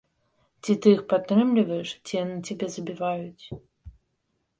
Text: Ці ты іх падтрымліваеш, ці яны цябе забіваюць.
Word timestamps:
Ці 0.63 0.71
ты 0.85 0.93
іх 0.95 1.01
падтрымліваеш, 1.11 1.89
ці 2.07 2.13
яны 2.21 2.37
цябе 2.47 2.65
забіваюць. 2.77 3.45